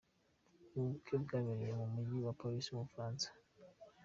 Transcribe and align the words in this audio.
Ubu 0.75 0.83
bukwe 0.93 1.15
bwabereye 1.23 1.73
mu 1.79 1.87
Mujyi 1.93 2.17
wa 2.25 2.33
Paris 2.39 2.65
mu 2.73 2.81
Bufaransa. 2.85 3.27